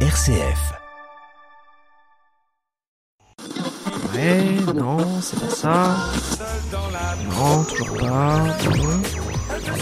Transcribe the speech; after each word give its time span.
RCF. 0.00 0.74
Ouais, 4.14 4.72
non, 4.74 4.98
c'est 5.20 5.40
pas 5.40 5.48
ça. 5.50 5.96
Non, 7.30 7.64
toujours 7.64 7.96
pas. 7.98 8.42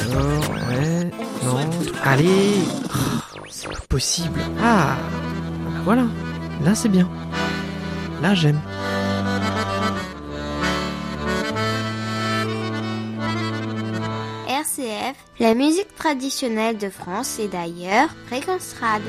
Alors, 0.02 0.50
ouais, 0.68 1.10
non. 1.44 1.70
Allez 2.04 2.54
Oh, 2.94 3.40
C'est 3.48 3.68
pas 3.68 3.80
possible. 3.88 4.40
Ah 4.62 4.96
Voilà, 5.84 6.04
là 6.62 6.74
c'est 6.74 6.88
bien. 6.88 7.08
Là 8.22 8.34
j'aime. 8.34 8.60
RCF, 14.48 15.16
la 15.40 15.54
musique 15.54 15.94
traditionnelle 15.96 16.78
de 16.78 16.88
France 16.90 17.38
et 17.38 17.48
d'ailleurs, 17.48 18.08
Fréquence 18.26 18.74
Rad. 18.80 19.02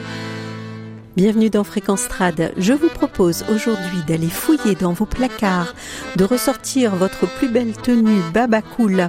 Bienvenue 1.16 1.50
dans 1.50 1.64
Fréquence 1.64 2.10
Trad. 2.10 2.52
Je 2.58 2.74
vous 2.74 2.90
propose 2.90 3.46
aujourd'hui 3.50 4.00
d'aller 4.06 4.28
fouiller 4.28 4.76
dans 4.76 4.92
vos 4.92 5.06
placards, 5.06 5.74
de 6.18 6.26
ressortir 6.26 6.94
votre 6.98 7.26
plus 7.38 7.48
belle 7.48 7.72
tenue 7.72 8.20
baba 8.34 8.62
cool 8.62 9.08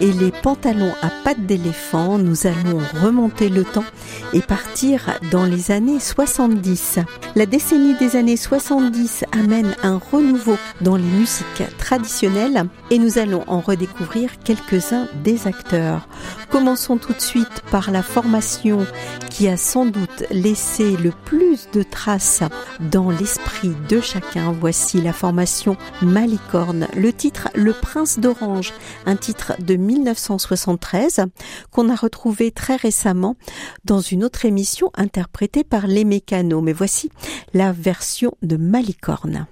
et 0.00 0.10
les 0.10 0.32
pantalons 0.32 0.92
à 1.00 1.10
pattes 1.22 1.46
d'éléphant. 1.46 2.18
Nous 2.18 2.48
allons 2.48 2.80
remonter 3.00 3.50
le 3.50 3.62
temps 3.62 3.84
et 4.32 4.40
partir 4.40 5.16
dans 5.30 5.44
les 5.44 5.70
années 5.70 6.00
70. 6.00 6.98
La 7.36 7.46
décennie 7.46 7.94
des 8.00 8.16
années 8.16 8.36
70 8.36 9.24
amène 9.30 9.76
un 9.84 10.00
renouveau 10.10 10.58
dans 10.80 10.96
les 10.96 11.04
musiques 11.04 11.62
traditionnelles 11.78 12.64
et 12.90 12.98
nous 12.98 13.18
allons 13.18 13.44
en 13.46 13.60
redécouvrir 13.60 14.40
quelques-uns 14.40 15.06
des 15.22 15.46
acteurs. 15.46 16.08
Commençons 16.50 16.96
tout 16.96 17.12
de 17.12 17.20
suite 17.20 17.62
par 17.70 17.92
la 17.92 18.02
formation 18.02 18.84
qui 19.30 19.46
a 19.48 19.56
sans 19.56 19.86
doute 19.86 20.24
laissé 20.32 20.96
le 20.96 21.12
plus 21.24 21.43
de 21.72 21.82
traces 21.82 22.42
dans 22.80 23.10
l'esprit 23.10 23.72
de 23.88 24.00
chacun. 24.00 24.52
Voici 24.52 25.00
la 25.00 25.12
formation 25.12 25.76
Malicorne. 26.02 26.88
Le 26.96 27.12
titre 27.12 27.48
Le 27.54 27.72
Prince 27.72 28.18
d'Orange, 28.18 28.72
un 29.06 29.16
titre 29.16 29.52
de 29.60 29.76
1973 29.76 31.26
qu'on 31.70 31.90
a 31.90 31.94
retrouvé 31.94 32.50
très 32.50 32.76
récemment 32.76 33.36
dans 33.84 34.00
une 34.00 34.24
autre 34.24 34.44
émission 34.44 34.90
interprétée 34.94 35.64
par 35.64 35.86
les 35.86 36.04
mécanos. 36.04 36.62
Mais 36.62 36.72
voici 36.72 37.10
la 37.52 37.72
version 37.72 38.32
de 38.42 38.56
Malicorne. 38.56 39.46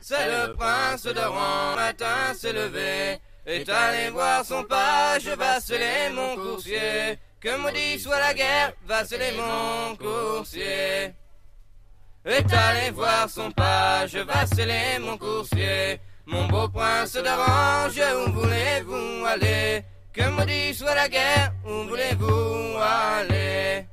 Est 12.25 12.53
allé 12.53 12.91
voir 12.95 13.29
son 13.29 13.51
page, 13.51 14.15
vaceler 14.15 14.99
mon 15.01 15.19
coursier. 15.19 16.01
Mon 16.25 16.47
beau 16.47 16.69
prince 16.69 17.15
d'Orange, 17.15 18.01
où 18.17 18.33
voulez-vous 18.33 19.27
aller? 19.27 19.85
Que 20.13 20.29
maudit 20.29 20.73
soit 20.73 20.95
la 20.95 21.09
guerre, 21.09 21.53
où 21.67 21.89
voulez-vous 21.89 22.79
aller? 22.79 23.87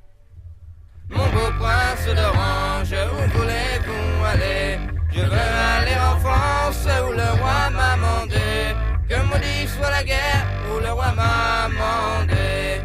Mon 1.09 1.27
beau 1.29 1.51
prince 1.57 2.05
d'Orange, 2.05 2.93
où 3.13 3.37
voulez-vous 3.37 4.25
aller? 4.25 4.77
Je 5.11 5.21
veux 5.21 5.49
aller 5.75 5.95
en 5.95 6.19
France, 6.19 6.87
où 7.07 7.11
le 7.11 7.41
roi 7.41 7.69
m'a 7.71 7.95
mandé. 7.97 8.75
Que 9.09 9.15
maudit 9.23 9.67
soit 9.75 9.89
la 9.89 10.03
guerre, 10.03 10.45
où 10.71 10.79
le 10.79 10.91
roi 10.91 11.11
m'a 11.13 11.67
mandé? 11.67 12.83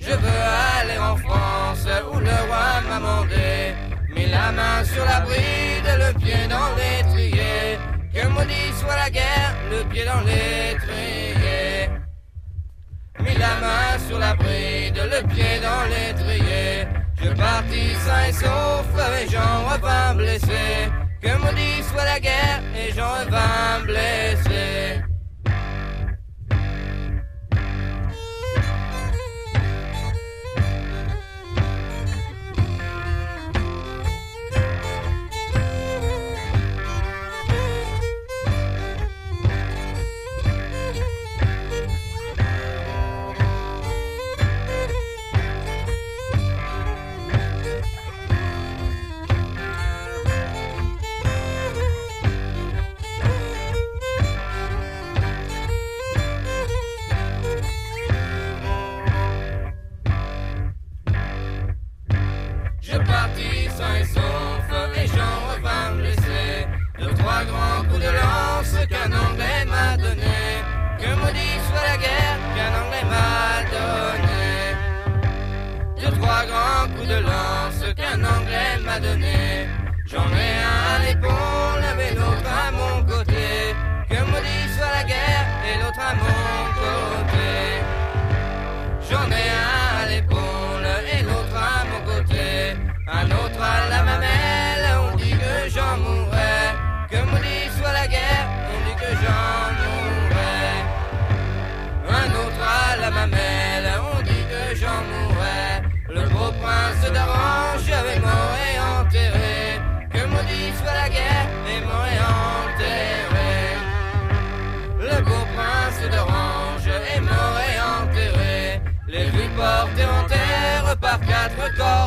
Je 0.00 0.12
veux 0.12 0.42
aller 0.80 0.98
en 0.98 1.16
France, 1.18 1.86
où 2.10 2.18
le 2.18 2.36
roi 2.48 2.80
m'a 2.88 3.00
mandé. 3.00 3.53
La 4.44 4.52
main 4.52 4.84
sur 4.84 5.02
la 5.06 5.20
bride, 5.20 5.88
le 6.04 6.12
pied 6.18 6.46
dans 6.50 6.68
l'étrier. 6.76 7.78
Que 8.12 8.26
maudit 8.28 8.72
soit 8.78 8.94
la 8.94 9.08
guerre, 9.08 9.54
le 9.70 9.84
pied 9.88 10.04
dans 10.04 10.20
l'étrier. 10.20 11.88
Mis 13.20 13.38
la 13.38 13.54
main 13.64 13.98
sur 14.06 14.18
la 14.18 14.34
bride, 14.34 15.00
le 15.14 15.26
pied 15.28 15.60
dans 15.62 15.84
l'étrier. 15.88 16.86
Je 17.22 17.30
partis 17.30 17.94
sain 18.04 18.24
et 18.28 18.32
sauf, 18.32 18.86
et 19.22 19.30
j'en 19.30 19.64
revins 19.70 20.14
blessé. 20.14 20.90
Que 21.22 21.34
maudit 21.38 21.82
soit 21.90 22.04
la 22.04 22.20
guerre, 22.20 22.60
et 22.76 22.92
j'en 22.92 23.12
revins 23.20 23.80
blessé. 23.86 25.03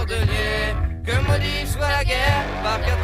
Que 0.07 1.15
maudit 1.27 1.67
soit 1.67 1.89
la 1.89 2.03
guerre 2.05 2.45
par 2.63 2.79
quatre. 2.79 2.97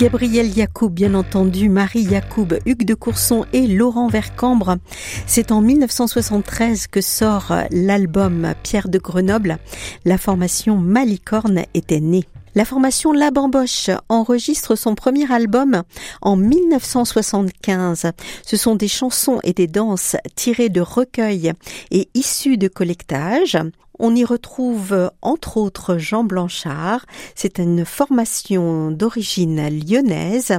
Gabriel 0.00 0.48
Yacoub, 0.56 0.88
bien 0.88 1.12
entendu, 1.12 1.68
Marie 1.68 2.04
Yacoub, 2.04 2.54
Hugues 2.64 2.86
de 2.86 2.94
Courson 2.94 3.44
et 3.52 3.66
Laurent 3.66 4.08
Vercambre. 4.08 4.78
C'est 5.26 5.52
en 5.52 5.60
1973 5.60 6.86
que 6.86 7.02
sort 7.02 7.52
l'album 7.70 8.54
Pierre 8.62 8.88
de 8.88 8.98
Grenoble. 8.98 9.58
La 10.06 10.16
formation 10.16 10.78
Malicorne 10.78 11.64
était 11.74 12.00
née. 12.00 12.24
La 12.56 12.64
formation 12.64 13.12
La 13.12 13.30
Bamboche 13.30 13.90
enregistre 14.08 14.74
son 14.74 14.96
premier 14.96 15.30
album 15.32 15.82
en 16.20 16.34
1975. 16.34 18.10
Ce 18.44 18.56
sont 18.56 18.74
des 18.74 18.88
chansons 18.88 19.38
et 19.44 19.52
des 19.52 19.68
danses 19.68 20.16
tirées 20.34 20.68
de 20.68 20.80
recueils 20.80 21.52
et 21.92 22.08
issues 22.14 22.58
de 22.58 22.66
collectages. 22.66 23.56
On 24.02 24.16
y 24.16 24.24
retrouve 24.24 25.10
entre 25.20 25.58
autres 25.58 25.98
Jean 25.98 26.24
Blanchard. 26.24 27.04
C'est 27.34 27.58
une 27.58 27.84
formation 27.84 28.90
d'origine 28.90 29.68
lyonnaise. 29.68 30.56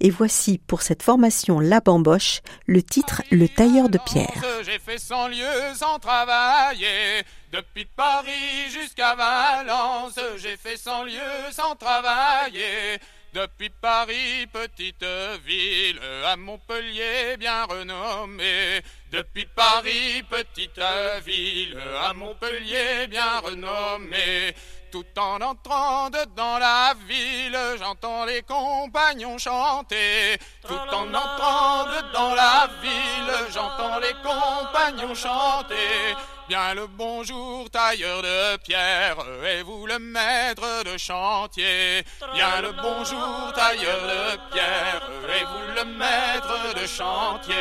Et 0.00 0.10
voici 0.10 0.58
pour 0.58 0.82
cette 0.82 1.02
formation 1.02 1.58
La 1.58 1.80
Bamboche 1.80 2.42
le 2.66 2.82
titre 2.82 3.22
Le 3.30 3.48
tailleur 3.48 3.88
de 3.88 3.96
pierre. 3.96 4.44
J'ai 4.66 4.78
fait 4.78 4.98
cent 4.98 5.28
lieues 5.28 5.74
sans 5.74 5.98
travailler. 6.00 7.22
Depuis 7.50 7.86
Paris 7.96 8.68
jusqu'à 8.70 9.14
Valence, 9.14 10.20
j'ai 10.36 10.58
fait 10.58 10.76
cent 10.76 11.04
lieues 11.04 11.50
sans 11.50 11.74
travailler. 11.76 13.00
Depuis 13.32 13.70
Paris, 13.70 14.46
petite 14.52 15.06
ville, 15.46 15.98
à 16.26 16.36
Montpellier 16.36 17.38
bien 17.38 17.64
renommée. 17.64 18.82
Depuis 19.10 19.46
Paris, 19.46 20.22
petite 20.28 20.78
ville, 21.24 21.78
à 22.02 22.12
Montpellier 22.12 23.06
bien 23.08 23.40
renommée. 23.40 24.54
Tout 24.92 25.06
en 25.18 25.40
entrant 25.40 26.10
dans 26.36 26.58
la 26.58 26.92
ville, 27.08 27.58
j'entends 27.78 28.26
les 28.26 28.42
compagnons 28.42 29.38
chanter. 29.38 30.36
Tout 30.68 30.74
en 30.74 31.08
entrant 31.14 31.86
dans 32.12 32.34
la 32.34 32.68
ville, 32.82 33.32
j'entends 33.54 33.98
les 34.00 34.12
compagnons 34.22 35.14
chanter. 35.14 36.14
Bien 36.46 36.74
le 36.74 36.86
bonjour, 36.88 37.70
tailleur 37.70 38.20
de 38.20 38.58
pierre, 38.58 39.16
et 39.48 39.62
vous 39.62 39.86
le 39.86 39.98
maître 39.98 40.84
de 40.84 40.98
chantier. 40.98 42.04
Bien 42.34 42.60
le 42.60 42.72
bonjour, 42.72 43.50
tailleur 43.54 44.02
de 44.02 44.52
pierre, 44.52 45.00
et 45.34 45.44
vous 45.44 45.74
le 45.74 45.84
maître 45.86 46.74
de 46.78 46.86
chantier. 46.86 47.54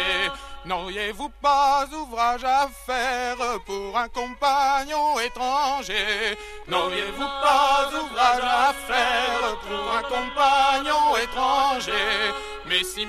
N'auriez-vous 0.64 1.30
pas 1.42 1.88
ouvrage 1.92 2.44
à 2.44 2.68
faire 2.86 3.38
pour 3.66 3.98
un 3.98 4.08
compagnon 4.10 5.20
étranger? 5.20 6.38
N'auriez-vous 6.68 7.18
pas 7.18 7.90
ouvrage 7.90 8.44
à 8.44 8.74
faire 8.88 9.58
pour 9.68 9.92
un 9.92 10.04
compagnon 10.04 11.18
étranger? 11.18 11.92
Mais 12.68 12.84
si, 12.84 13.08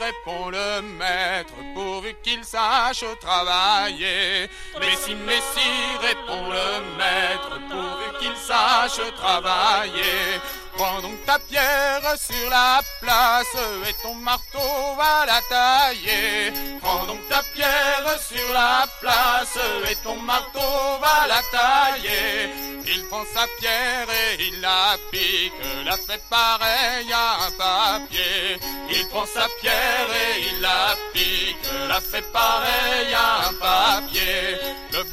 répond 0.00 0.48
le 0.48 0.80
maître, 0.80 1.52
pourvu 1.74 2.14
qu'il 2.22 2.42
sache 2.42 3.04
travailler. 3.20 4.48
Mais 4.80 4.96
si, 4.96 5.14
mais 5.14 5.42
si, 5.52 6.06
répond 6.06 6.48
le 6.48 6.80
maître, 6.96 7.60
pourvu 7.68 8.18
qu'il 8.18 8.36
sache 8.36 9.00
travailler. 9.16 10.40
Prends 10.82 11.00
donc 11.00 11.24
ta 11.24 11.38
pierre 11.38 12.02
sur 12.16 12.50
la 12.50 12.80
place 13.00 13.56
et 13.88 13.94
ton 14.02 14.14
marteau 14.14 14.58
va 14.98 15.24
la 15.26 15.40
tailler. 15.48 16.52
Prends 16.80 17.06
donc 17.06 17.20
ta 17.28 17.40
pierre 17.54 18.18
sur 18.18 18.52
la 18.52 18.84
place 19.00 19.58
et 19.88 19.94
ton 20.02 20.16
marteau 20.16 20.58
va 21.00 21.28
la 21.28 21.40
tailler. 21.52 22.50
Il 22.84 23.04
prend 23.04 23.22
sa 23.32 23.46
pierre 23.60 24.08
et 24.10 24.42
il 24.48 24.60
la 24.60 24.96
pique, 25.12 25.52
la 25.84 25.96
fait 25.96 26.20
pareil 26.28 27.12
à 27.12 27.46
un 27.46 27.50
papier. 27.52 28.58
Il 28.90 29.06
prend 29.06 29.24
sa 29.24 29.46
pierre 29.60 30.08
et 30.10 30.40
il 30.52 30.60
la 30.62 30.96
pique, 31.12 31.64
la 31.88 32.00
fait 32.00 32.26
pareil 32.32 33.14
à 33.14 33.50
un 33.50 33.54
papier. 33.54 34.58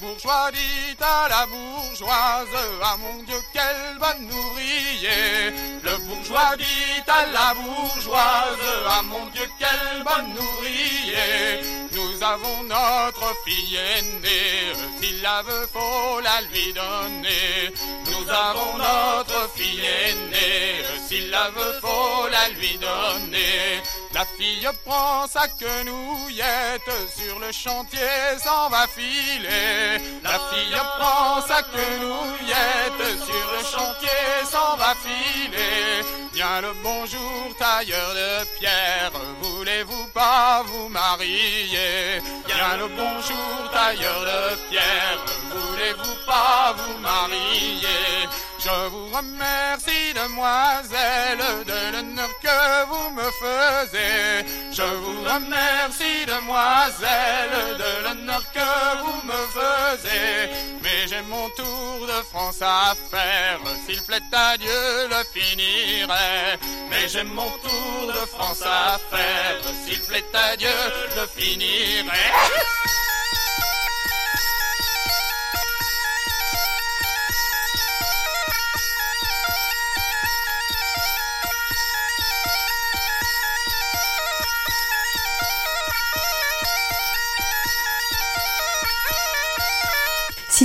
Bourgeois 0.02 0.50
dit 0.52 0.96
à 1.02 1.28
la 1.28 1.46
bourgeoise, 1.46 2.48
ah 2.82 2.96
mon 2.98 3.22
Dieu, 3.24 3.36
quel 3.52 3.98
bon 4.00 4.32
ouvrier. 4.34 5.52
Le 5.84 5.98
bourgeois 5.98 6.56
dit 6.58 7.04
à 7.08 7.26
la 7.26 7.54
bourgeoise, 7.54 8.86
ah 8.88 9.02
mon 9.04 9.26
Dieu, 9.28 9.48
quel 9.60 10.04
bon 10.04 10.42
ouvrier. 10.42 11.60
Nous 11.92 12.24
avons 12.24 12.64
notre 12.64 13.34
fille 13.46 13.76
aînée, 13.76 14.74
s'il 15.02 15.22
la 15.22 15.42
veut, 15.42 15.68
faut 15.72 16.20
la 16.22 16.42
lui 16.42 16.74
donner. 16.74 17.74
Nous 18.06 18.30
avons 18.30 18.78
notre 18.78 19.50
fille 19.56 19.82
aînée, 19.86 20.84
s'il 21.08 21.30
la 21.30 21.50
veut, 21.50 21.80
faut 21.82 22.28
la 22.30 22.50
lui 22.50 22.78
donner. 22.78 23.82
La 24.20 24.26
fille 24.26 24.70
prend 24.86 25.26
sa 25.28 25.48
quenouillette, 25.48 26.92
sur 27.16 27.40
le 27.40 27.54
chantier 27.54 28.38
s'en 28.44 28.68
va 28.68 28.86
filer. 28.86 29.98
La 30.22 30.38
fille 30.50 30.76
prend 31.00 31.40
sa 31.48 31.64
quenouillette, 31.64 33.18
sur 33.24 33.52
le 33.54 33.64
chantier 33.64 34.44
s'en 34.44 34.76
va 34.76 34.94
filer. 34.96 36.04
Bien 36.34 36.60
le 36.60 36.74
bonjour, 36.84 37.56
tailleur 37.58 38.14
de 38.14 38.60
pierre, 38.60 39.12
voulez-vous 39.42 40.08
pas 40.14 40.64
vous 40.66 40.90
marier? 40.90 42.22
Bien 42.46 42.76
le 42.78 42.90
bonjour, 42.90 43.72
tailleur 43.72 44.20
de 44.20 44.56
pierre, 44.70 45.24
voulez-vous 45.50 46.26
pas 46.28 46.76
vous 46.76 46.98
marier? 46.98 48.28
Je 48.60 48.90
vous 48.90 49.08
remercie, 49.16 49.79
demoiselle, 50.14 51.44
de 51.66 51.92
l'honneur 51.94 52.30
que 52.42 52.86
vous 52.90 53.10
me 53.12 53.28
faisiez. 53.44 54.46
Je 54.72 54.82
vous 54.82 55.22
remercie, 55.22 56.26
demoiselle, 56.26 57.78
de 57.78 58.04
l'honneur 58.04 58.44
que 58.52 58.70
vous 59.04 59.22
me 59.28 59.42
faisiez. 59.58 60.50
Mais 60.84 61.08
j'ai 61.08 61.22
mon 61.24 61.50
tour 61.50 62.08
de 62.08 62.24
France 62.32 62.62
à 62.62 62.96
faire, 63.12 63.60
s'il 63.86 64.02
plaît 64.04 64.22
à 64.32 64.58
Dieu, 64.58 65.08
le 65.10 65.24
finirai. 65.34 66.58
Mais 66.90 67.08
j'ai 67.08 67.24
mon 67.24 67.50
tour 67.64 68.08
de 68.08 68.26
France 68.28 68.64
à 68.64 69.00
faire, 69.10 69.62
s'il 69.86 70.02
plaît 70.02 70.24
à 70.34 70.56
Dieu, 70.56 70.70
le 71.16 71.28
finirai. 71.28 72.10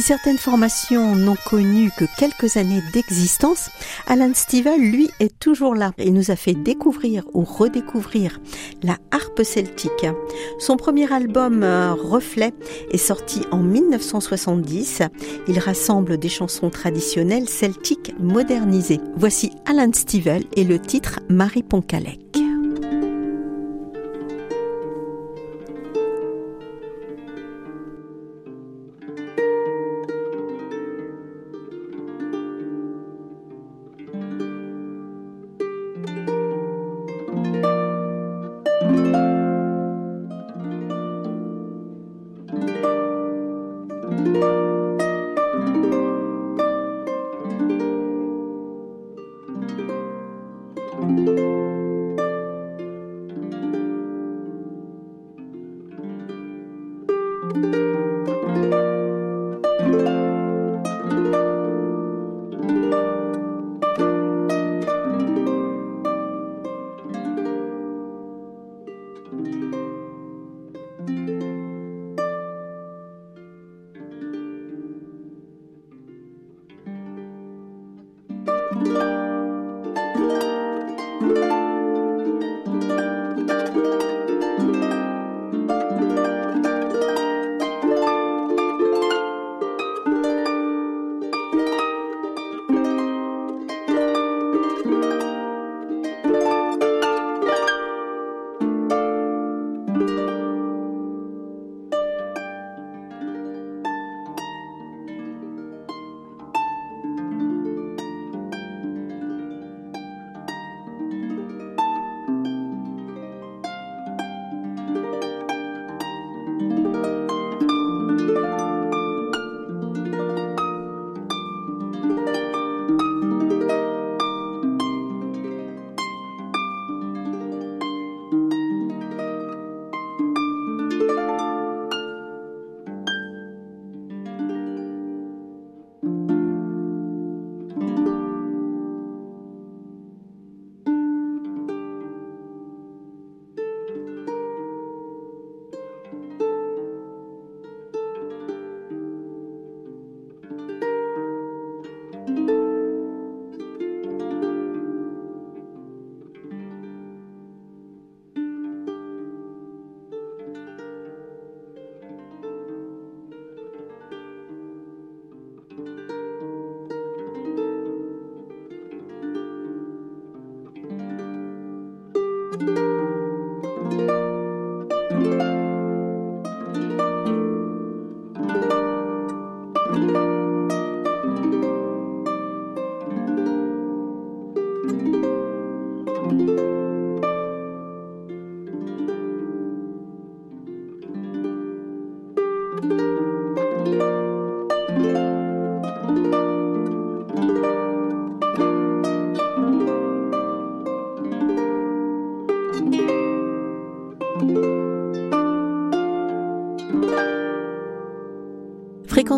certaines 0.05 0.37
formations 0.37 1.17
n'ont 1.17 1.37
connu 1.47 1.91
que 1.91 2.05
quelques 2.19 2.59
années 2.59 2.83
d'existence, 2.93 3.71
Alan 4.07 4.33
Stivell, 4.35 4.79
lui, 4.79 5.09
est 5.19 5.39
toujours 5.39 5.75
là 5.75 5.93
et 5.97 6.11
nous 6.11 6.31
a 6.31 6.37
fait 6.37 6.53
découvrir 6.53 7.25
ou 7.33 7.43
redécouvrir 7.43 8.39
la 8.83 8.99
harpe 9.13 9.43
celtique. 9.43 10.07
Son 10.59 10.77
premier 10.77 11.11
album 11.11 11.63
euh, 11.63 11.95
Reflet 11.95 12.53
est 12.91 12.99
sorti 12.99 13.41
en 13.51 13.61
1970. 13.61 15.01
Il 15.49 15.59
rassemble 15.59 16.19
des 16.19 16.29
chansons 16.29 16.69
traditionnelles 16.69 17.49
celtiques 17.49 18.13
modernisées. 18.21 19.01
Voici 19.17 19.53
Alan 19.65 19.91
Stivell 19.95 20.45
et 20.55 20.65
le 20.65 20.79
titre 20.79 21.21
Marie 21.31 21.63
Poncalec. 21.63 22.54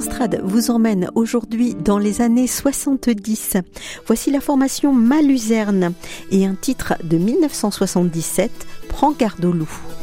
Fréquence 0.06 0.08
Trad 0.08 0.40
vous 0.44 0.70
emmène 0.70 1.10
aujourd'hui 1.14 1.75
dans 1.75 1.98
les 1.98 2.20
années 2.20 2.46
70. 2.46 3.56
Voici 4.06 4.30
la 4.30 4.40
formation 4.40 4.92
Maluzerne 4.92 5.92
et 6.30 6.46
un 6.46 6.54
titre 6.54 6.94
de 7.02 7.16
1977, 7.18 8.50
Prends 8.88 9.12
garde 9.12 9.44
au 9.44 9.52
loup. 9.52 9.95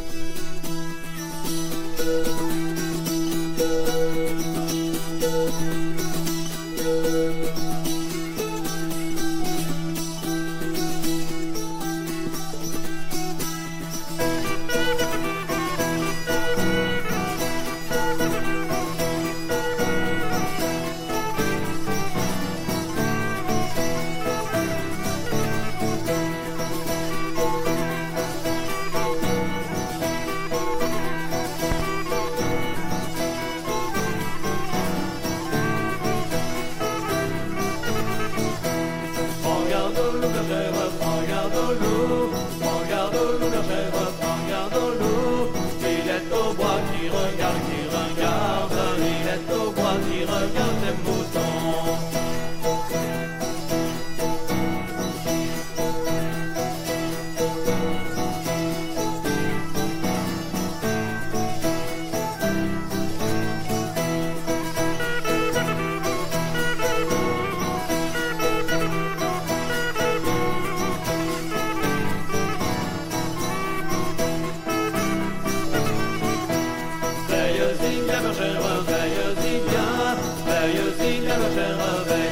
ma 78.22 78.34
chère 78.34 78.62
veilleuse 78.88 79.36
d'Indien, 79.36 80.16
veilleuse 80.46 80.98
d'Indien, 80.98 81.38
ma 81.38 81.50
chère 81.56 81.78
veilleuse. 82.06 82.23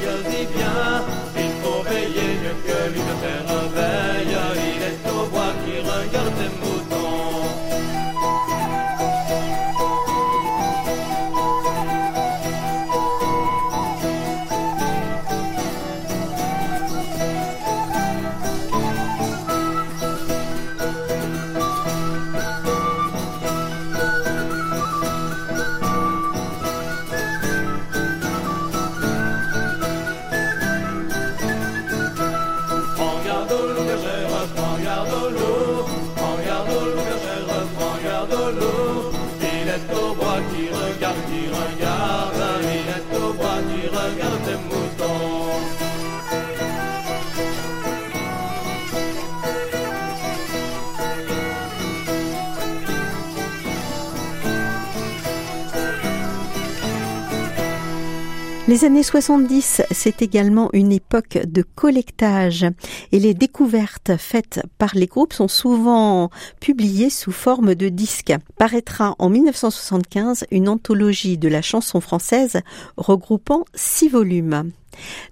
Les 58.71 58.85
années 58.85 59.03
70, 59.03 59.81
c'est 59.91 60.21
également 60.21 60.69
une 60.71 60.93
époque 60.93 61.39
de 61.45 61.61
collectage 61.61 62.65
et 63.11 63.19
les 63.19 63.33
découvertes 63.33 64.15
faites 64.17 64.61
par 64.77 64.91
les 64.93 65.07
groupes 65.07 65.33
sont 65.33 65.49
souvent 65.49 66.29
publiées 66.61 67.09
sous 67.09 67.33
forme 67.33 67.75
de 67.75 67.89
disques. 67.89 68.33
Paraîtra 68.57 69.13
en 69.19 69.29
1975 69.29 70.45
une 70.51 70.69
anthologie 70.69 71.37
de 71.37 71.49
la 71.49 71.61
chanson 71.61 71.99
française 71.99 72.61
regroupant 72.95 73.65
six 73.75 74.07
volumes. 74.07 74.71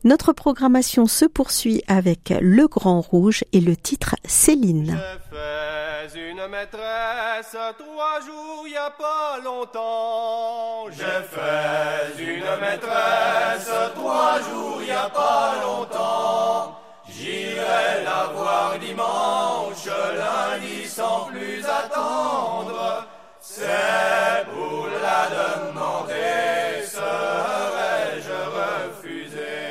Notre 0.03 0.33
programmation 0.33 1.05
se 1.05 1.23
poursuit 1.23 1.81
avec 1.87 2.33
Le 2.41 2.67
Grand 2.67 2.99
Rouge 2.99 3.45
et 3.53 3.61
le 3.61 3.77
titre 3.77 4.17
Céline 4.25 4.99
une 6.15 6.47
maîtresse 6.47 7.55
trois 7.77 8.19
jours 8.21 8.67
y 8.67 8.77
a 8.77 8.89
pas 8.89 9.37
longtemps. 9.43 10.89
J'ai 10.91 11.23
fait 11.33 12.23
une 12.23 12.55
maîtresse 12.59 13.71
trois 13.95 14.39
jours 14.41 14.81
y 14.81 14.91
a 14.91 15.09
pas 15.09 15.55
longtemps. 15.63 16.79
J'irai 17.07 18.03
la 18.03 18.25
voir 18.33 18.77
dimanche, 18.79 19.85
lundi 19.85 20.87
sans 20.87 21.25
plus 21.25 21.65
attendre. 21.65 23.05
C'est 23.39 24.45
pour 24.51 24.87
la 24.87 25.27
demander, 25.39 26.85
serais-je 26.85 28.37
refusé? 28.59 29.69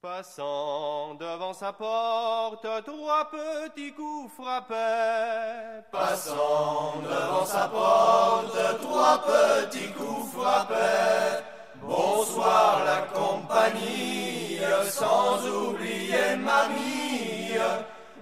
Passant 0.00 0.77
devant 1.14 1.52
sa 1.52 1.72
porte, 1.72 2.66
trois 2.84 3.30
petits 3.30 3.92
coups 3.92 4.32
frappaient. 4.36 5.84
Passant 5.92 6.94
devant 7.02 7.46
sa 7.46 7.68
porte, 7.68 8.80
trois 8.80 9.18
petits 9.18 9.92
coups 9.92 10.32
frappaient. 10.32 11.42
Bonsoir 11.82 12.82
la 12.84 13.18
compagnie, 13.18 14.58
sans 14.84 15.46
oublier 15.46 16.36
mamie, 16.36 17.56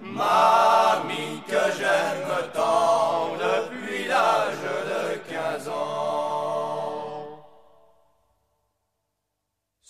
mamie 0.01 1.41
que 1.47 1.71
j'aime 1.77 2.51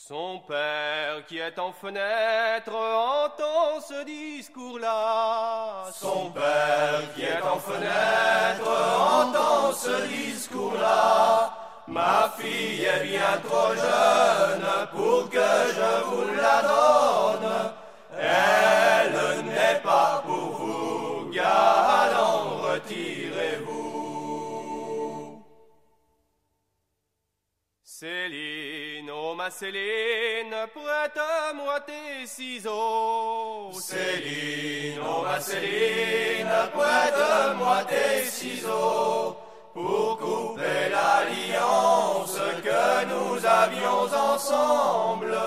Son 0.08 0.40
père 0.48 1.26
qui 1.28 1.38
est 1.38 1.60
en 1.60 1.74
fenêtre 1.74 2.74
entend 2.74 3.82
ce 3.86 4.06
discours-là. 4.06 5.84
Son 5.92 6.30
père 6.30 7.02
qui 7.14 7.24
est 7.24 7.42
en 7.42 7.60
fenêtre 7.60 8.70
entend 9.20 9.74
ce 9.74 10.08
discours-là. 10.08 11.52
Ma 11.90 12.32
fille 12.38 12.86
est 12.86 13.04
bien 13.04 13.34
trop 13.44 13.74
jeune 13.76 14.68
pour 14.96 15.30
que 15.30 15.50
je 15.76 16.06
vous 16.06 16.36
la 16.38 16.62
donne. 16.62 17.74
Elle 18.18 19.46
n'est 19.46 19.82
pas 19.84 20.24
pour 20.26 20.52
vous, 20.58 21.30
galant, 21.32 22.62
retirez-vous. 22.64 23.27
Céline, 29.50 30.56
prête-moi 30.74 31.80
tes 31.82 32.26
ciseaux. 32.26 33.72
Céline, 33.74 35.00
oh 35.02 35.24
ma 35.24 35.40
Céline, 35.40 36.48
prête-moi 36.74 37.84
tes 37.88 38.26
ciseaux. 38.26 39.38
Pour 39.74 40.18
couper 40.18 40.90
l'alliance 40.92 42.40
que 42.64 43.06
nous 43.06 43.46
avions 43.46 44.34
ensemble. 44.34 45.38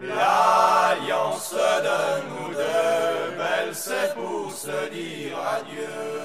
L'alliance 0.00 1.54
de 1.54 2.28
nous 2.28 2.54
deux, 2.54 3.36
belle, 3.36 3.74
c'est 3.74 4.14
pour 4.14 4.52
se 4.52 4.88
dire 4.90 5.38
adieu. 5.38 6.19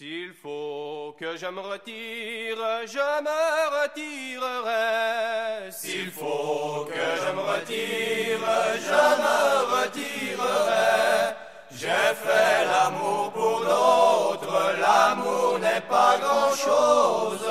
S'il 0.00 0.32
faut 0.32 1.14
que 1.18 1.36
je 1.36 1.44
me 1.44 1.60
retire, 1.60 2.56
je 2.86 3.08
me 3.26 3.40
retirerai. 3.76 5.70
S'il 5.70 6.10
faut 6.10 6.86
que 6.88 7.06
je 7.22 7.30
me 7.36 7.42
retire, 7.52 8.46
je 8.88 9.02
me 9.22 9.38
retirerai. 9.76 11.34
J'ai 11.70 12.14
fait 12.24 12.64
l'amour 12.72 13.30
pour 13.32 13.60
d'autres, 13.60 14.58
l'amour 14.80 15.58
n'est 15.58 15.82
pas 15.82 16.16
grand-chose. 16.18 17.46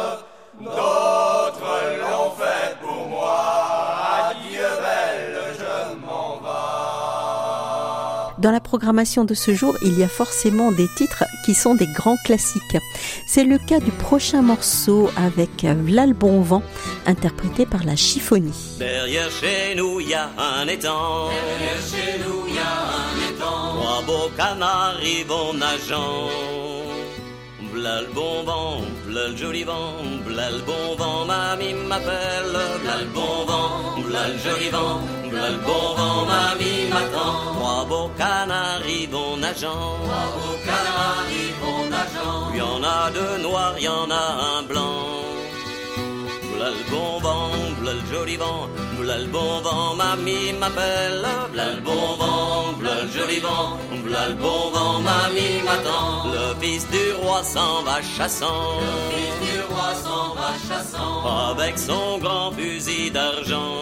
Dans 8.39 8.51
la 8.51 8.61
programmation 8.61 9.25
de 9.25 9.33
ce 9.33 9.53
jour, 9.53 9.75
il 9.83 9.99
y 9.99 10.03
a 10.03 10.07
forcément 10.07 10.71
des 10.71 10.87
titres 10.95 11.25
qui 11.45 11.53
sont 11.53 11.75
des 11.75 11.87
grands 11.87 12.15
classiques. 12.23 12.77
C'est 13.27 13.43
le 13.43 13.57
cas 13.57 13.79
du 13.79 13.91
prochain 13.91 14.41
morceau 14.41 15.09
avec 15.17 15.65
Vlal 15.65 16.13
Bon 16.13 16.39
Vent, 16.41 16.63
interprété 17.05 17.65
par 17.65 17.83
la 17.83 17.97
chiffonie. 17.97 18.77
Derrière 18.79 19.29
chez 19.29 19.75
nous, 19.75 19.99
il 19.99 20.09
y 20.09 20.13
a 20.13 20.29
un 20.37 20.67
étang. 20.67 21.29
Derrière 21.29 21.81
chez 21.81 22.19
nous, 22.19 22.45
il 22.47 22.55
y 22.55 22.59
a 22.59 22.63
un 22.63 23.29
étang. 23.29 23.75
Trois 23.75 24.03
beaux 24.07 25.53
nageant. 25.57 26.29
Bon 28.13 28.43
vent, 28.43 28.81
v'là 29.09 29.27
le 29.29 29.35
joli 29.35 29.63
vent, 29.63 29.95
v'là 30.25 30.49
le 30.51 30.61
bon 30.69 30.95
vent, 30.99 31.25
mamie 31.25 31.73
m'appelle, 31.89 32.57
v'là 32.81 32.95
le 33.01 33.09
bon 33.17 33.35
vent, 33.49 34.01
v'là 34.05 34.23
le 34.27 34.37
joli 34.45 34.69
vent, 34.69 35.01
v'là 35.31 35.49
le 35.55 35.59
bon 35.67 35.85
vent, 35.97 36.19
mamie 36.31 36.83
m'attend. 36.93 37.35
Trois 37.55 37.85
beaux 37.89 38.11
canards 38.17 38.87
y 38.87 39.05
vont 39.13 39.37
nageant. 39.37 39.87
Trois 40.05 40.27
beaux 40.35 40.59
canards 40.69 41.31
y 41.41 41.45
vont 41.61 41.85
nageant. 41.95 42.41
Y 42.57 42.61
en 42.61 42.81
a 42.83 42.99
deux 43.17 43.37
noirs, 43.45 43.77
y 43.79 43.87
en 43.87 44.09
a 44.23 44.25
un 44.53 44.61
blanc. 44.69 44.99
V'là 46.51 46.69
le 46.77 46.83
bon 46.91 47.11
vent, 47.25 47.51
v'là 47.79 47.93
le 47.99 48.05
joli 48.11 48.35
vent, 48.43 48.61
v'là 48.99 49.17
le 49.23 49.29
bon 49.35 49.53
vent, 49.65 49.95
mamie 50.01 50.53
m'appelle, 50.61 51.25
v'là 51.51 51.65
le 51.75 51.81
bon 51.87 52.07
vent, 52.21 52.73
v'là 52.79 52.93
le 53.01 53.07
joli 53.15 53.39
vent, 53.39 53.69
v'là 54.05 54.23
le 54.31 54.35
bon 54.43 54.61
vent, 54.75 54.95
mamie 55.09 55.61
m'attend. 55.67 56.08
Le 56.61 56.65
fils 56.65 56.89
du 56.89 57.13
roi 57.21 57.41
s'en 57.41 57.83
va 57.83 58.01
chassant, 58.01 58.79
Le 58.81 59.15
fils 59.15 59.53
du 59.53 59.61
roi 59.73 59.93
s'en 60.03 60.35
va 60.35 60.51
chassant. 60.67 61.51
avec 61.51 61.79
son 61.79 62.17
grand 62.17 62.51
fusil 62.51 63.11
d'argent. 63.11 63.75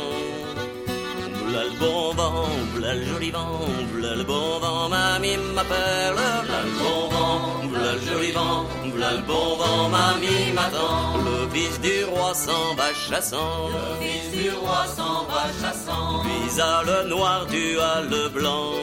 V'là 1.48 1.64
le 1.64 1.80
bon 1.80 2.14
vent, 2.14 2.46
v'là 2.76 2.94
le 2.94 3.04
joli 3.06 3.32
vent, 3.32 3.62
v'là 3.94 4.14
le 4.16 4.24
bon 4.24 4.60
vent, 4.60 4.90
mamie 4.90 5.38
m'appelle, 5.56 6.14
v'là 6.14 6.62
le 6.68 6.72
bon 6.84 7.08
vent, 7.16 7.68
v'là 7.72 7.94
le 7.94 8.02
joli 8.02 8.32
vent, 8.32 8.66
v'là 8.94 9.12
le 9.14 9.24
bon 9.24 9.56
vent, 9.58 9.90
mamie 9.90 10.52
m'attend. 10.54 11.18
Le 11.26 11.50
fils 11.54 11.80
du 11.82 12.04
roi 12.06 12.36
s'en 12.36 12.76
va 12.76 12.94
chassant, 12.94 13.70
Le 13.74 14.06
fils 14.06 14.44
du 14.44 14.50
roi 14.52 14.86
s'en 14.96 15.26
va 15.32 15.46
chassant. 15.62 16.22
puis 16.24 16.62
à 16.62 16.84
le 16.84 17.10
noir 17.10 17.48
tu 17.50 17.80
as 17.80 18.02
le 18.02 18.30
blanc. 18.30 18.74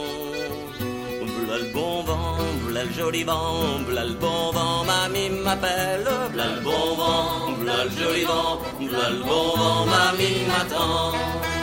V'là 1.54 1.62
le 1.62 1.72
bon 1.72 2.02
vent, 2.02 2.36
v'là 2.66 2.82
le 2.82 2.90
joli 2.90 3.22
vent, 3.22 3.84
v'là 3.86 4.02
le 4.02 4.14
bon 4.14 4.50
vent, 4.50 4.84
mamie 4.84 5.30
m'appelle, 5.30 6.02
v'là 6.32 6.46
le 6.56 6.60
bon 6.62 6.96
vent, 6.96 7.52
v'là 7.60 7.84
le 7.84 7.90
joli 7.90 8.24
vent, 8.24 8.58
v'là 8.80 9.10
le 9.10 9.22
bon 9.22 9.56
vent, 9.56 9.86
mamie 9.86 10.46
m'attend. 10.48 11.53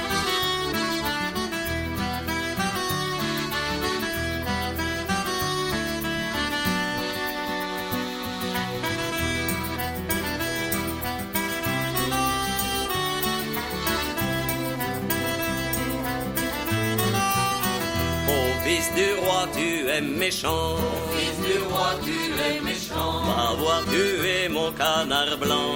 Fils 18.72 18.90
du 18.96 19.08
roi, 19.24 19.42
tu 19.58 19.70
es 19.96 20.02
méchant, 20.02 20.76
Fils 21.16 21.38
du 21.48 21.56
roi, 21.70 21.90
tu 22.06 22.18
es 22.48 22.60
méchant. 22.70 23.16
avoir 23.52 23.82
tué 23.92 24.50
mon 24.50 24.70
canard 24.82 25.36
blanc. 25.44 25.76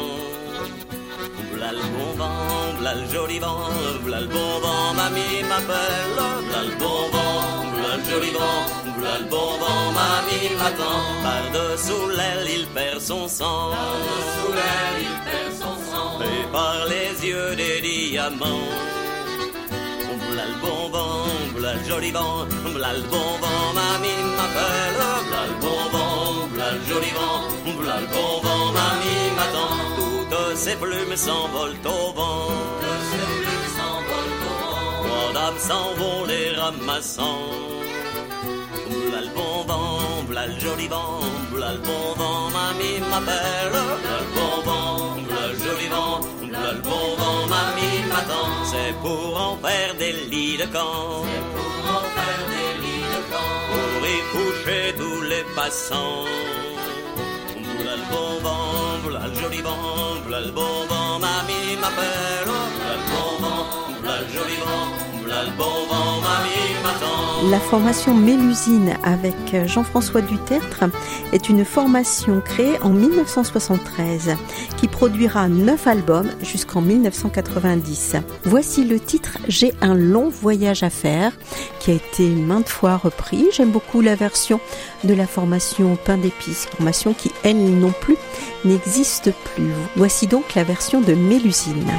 V'là 1.52 1.72
le 1.80 1.86
bon 1.96 2.12
vent, 2.20 2.42
v'là 2.80 2.94
le 3.00 3.06
joli 3.14 3.40
vent, 3.46 3.64
v'là 4.06 4.20
le 4.26 4.30
bon 4.36 4.52
vent, 4.64 4.88
mamie 5.00 5.42
m'appelle, 5.50 6.00
v'là 6.48 6.62
le 6.70 6.76
bon 6.84 7.02
vent, 7.16 7.42
v'là 7.76 7.92
le 8.00 8.04
joli 8.12 8.32
vent, 8.40 8.60
v'là 8.98 9.16
le 9.24 9.28
bon 9.34 9.50
vent, 9.62 9.84
mamie 10.00 10.50
m'attend. 10.60 11.02
Par-dessous 11.26 12.08
l'aile, 12.18 12.50
il 12.58 12.66
perd 12.76 13.00
son 13.12 13.28
sang, 13.40 13.72
Sous 14.36 14.52
l'aile, 14.60 15.00
il 15.08 15.16
perd 15.28 15.52
son 15.64 15.76
sang. 15.92 16.10
et 16.34 16.44
par 16.58 16.78
les 16.92 17.12
yeux 17.30 17.52
des 17.62 17.78
diamants. 17.88 18.70
V'là 20.30 20.46
le 20.52 20.58
bon 20.64 20.82
vent, 20.96 21.26
v'là 21.66 22.00
le 22.00 22.12
vent, 22.12 22.46
v'là 22.74 22.94
le 22.94 23.02
bon 23.12 23.30
vent, 23.42 23.74
mamie 23.74 24.24
m'appelle, 24.38 25.02
v'là 25.28 25.44
le 25.50 25.56
bon 25.64 25.82
vent, 25.94 26.48
v'là 26.54 26.72
le 26.72 26.82
joli 26.90 27.12
vent, 27.18 27.40
v'là 27.80 28.00
le 28.02 28.08
bon 28.16 28.32
vent, 28.46 28.66
mamie 28.78 29.28
m'attend. 29.38 29.76
Toutes 30.32 30.58
ces 30.58 30.76
plumes 30.76 31.16
s'envolent 31.16 31.86
au 31.86 32.14
vent, 32.18 32.50
Que 32.82 32.94
ces 33.10 33.26
plumes 33.40 33.70
s'envolent 33.78 34.44
au 34.52 34.58
vent. 34.68 35.04
trois 35.06 35.34
dames 35.34 35.62
s'en 35.68 35.88
vont 36.00 36.26
les 36.26 36.50
ramassant. 36.60 37.42
V'là 39.08 39.22
le 39.22 39.32
bon 39.38 39.56
vent, 39.68 40.00
v'là 40.30 40.48
le 40.48 40.60
joli 40.60 40.88
vent, 40.88 41.20
v'là 41.52 41.72
le 41.74 41.80
bon 41.90 42.06
vent, 42.20 42.42
mamie 42.58 43.00
m'appelle, 43.10 43.72
v'là 44.04 44.18
le 44.24 44.30
bon 44.38 44.56
vent, 44.68 44.95
Pour 49.02 49.40
en 49.40 49.58
faire 49.58 49.96
des 49.96 50.14
lits 50.32 50.58
de 50.58 50.66
camp. 50.66 51.24
Pour 51.56 51.76
en 51.98 52.04
faire 52.16 52.44
des 52.54 52.72
lits 52.84 53.08
de 53.16 53.22
camp. 53.32 53.56
pour 53.72 54.08
y 54.08 54.20
coucher 54.34 54.94
tous 54.98 55.22
les 55.22 55.44
passants. 55.56 56.26
V'là 57.80 57.96
le 57.96 58.06
bon 58.12 58.32
vent, 58.44 58.98
v'là 59.04 59.28
le 59.28 59.36
joli 59.36 59.62
vent, 59.62 60.16
v'là 60.26 60.40
le 60.42 60.52
bon 60.52 60.86
vent, 60.90 61.20
mamie 61.20 61.76
m'appelle. 61.82 62.50
V'là 62.78 62.94
le 63.00 63.06
bon 63.12 63.32
vent, 63.44 63.95
La 67.52 67.60
formation 67.60 68.16
Mélusine 68.16 68.94
avec 69.04 69.36
Jean-François 69.66 70.22
Dutertre 70.22 70.86
est 71.32 71.48
une 71.48 71.64
formation 71.64 72.42
créée 72.42 72.82
en 72.82 72.90
1973 72.90 74.36
qui 74.78 74.88
produira 74.88 75.48
neuf 75.48 75.86
albums 75.86 76.30
jusqu'en 76.42 76.82
1990. 76.82 78.16
Voici 78.46 78.84
le 78.84 79.00
titre 79.00 79.38
J'ai 79.48 79.74
un 79.82 79.94
long 79.94 80.30
voyage 80.30 80.82
à 80.82 80.90
faire 80.90 81.34
qui 81.80 81.92
a 81.92 81.96
été 81.96 82.30
maintes 82.30 82.70
fois 82.70 82.98
repris. 82.98 83.46
J'aime 83.52 83.72
beaucoup 83.72 84.02
la 84.02 84.16
version 84.16 84.60
de 85.04 85.14
la 85.14 85.28
formation 85.28 85.98
Pain 86.04 86.18
d'épices, 86.18 86.66
formation 86.66 87.14
qui 87.14 87.32
elle 87.44 87.80
non 87.80 87.94
plus 88.02 88.18
n'existe 88.64 89.32
plus. 89.54 89.72
Voici 89.96 90.26
donc 90.26 90.56
la 90.56 90.64
version 90.64 91.02
de 91.02 91.14
Mélusine. 91.14 91.92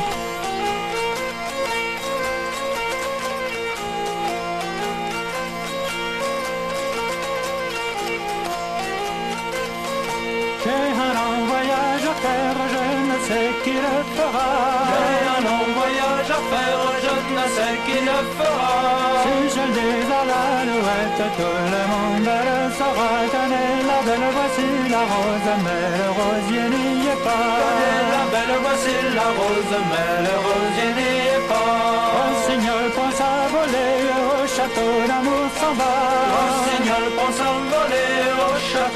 Sais 13.27 13.51
qui 13.65 13.75
le 13.87 13.97
fera. 14.17 14.51
J'ai 14.91 15.19
un 15.35 15.41
long 15.47 15.67
voyage 15.79 16.31
à 16.39 16.41
faire, 16.51 16.83
je 17.05 17.15
ne 17.37 17.45
sais 17.57 17.75
qui 17.87 17.99
le 18.09 18.19
fera. 18.39 18.75
Si 19.23 19.35
je 19.55 19.63
le 19.67 19.73
dis 19.77 20.03
à 20.21 20.23
l'alouette, 20.31 21.23
tout 21.39 21.59
le 21.75 21.83
monde 21.93 22.31
le 22.49 22.59
saura. 22.79 23.13
Tenez 23.35 23.73
la 23.91 23.99
belle, 24.07 24.29
voici 24.37 24.69
la 24.95 25.03
rose, 25.13 25.51
mais 25.65 25.85
le 26.01 26.09
rosier 26.19 26.67
n'y 26.73 26.89
est 27.15 27.23
pas. 27.27 27.49
Tenez 27.63 28.01
la 28.15 28.25
belle, 28.33 28.55
voici 28.65 28.97
la 29.19 29.29
rose, 29.39 29.77
mais 29.91 30.13
le 30.27 30.35
rosier 30.47 30.91
n'y 30.99 31.15
est 31.35 31.47
pas. 31.51 31.75
Rossignol 32.17 32.87
pense 32.99 33.21
à 33.31 33.35
voler, 33.55 33.95
au 34.21 34.47
château 34.55 34.93
d'amour 35.11 35.47
s'en 35.61 35.73
va. 35.81 35.95
Rossignol 36.37 37.07
pense 37.19 37.41
à 37.49 37.53
voler, 37.73 38.06